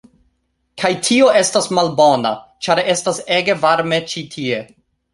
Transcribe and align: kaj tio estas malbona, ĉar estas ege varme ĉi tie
kaj 0.83 0.89
tio 1.07 1.27
estas 1.41 1.69
malbona, 1.79 2.33
ĉar 2.69 2.83
estas 2.97 3.23
ege 3.39 3.61
varme 3.67 4.05
ĉi 4.13 4.29
tie 4.37 4.69